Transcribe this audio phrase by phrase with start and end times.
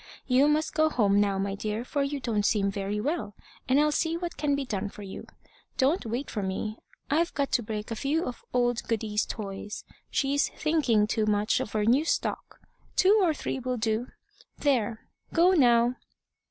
[0.25, 3.35] You must go home now, my dear, for you don't seem very well,
[3.69, 5.27] and I'll see what can be done for you.
[5.77, 6.79] Don't wait for me.
[7.11, 11.73] I've got to break a few of old Goody's toys; she's thinking too much of
[11.73, 12.61] her new stock.
[12.95, 14.07] Two or three will do.
[14.57, 15.07] There!
[15.33, 15.97] go now."